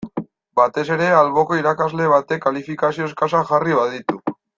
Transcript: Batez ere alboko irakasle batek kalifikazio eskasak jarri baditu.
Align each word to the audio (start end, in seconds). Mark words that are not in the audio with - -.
Batez 0.59 0.85
ere 0.95 1.09
alboko 1.17 1.59
irakasle 1.59 2.07
batek 2.13 2.41
kalifikazio 2.47 3.11
eskasak 3.11 3.49
jarri 3.53 3.77
baditu. 3.83 4.19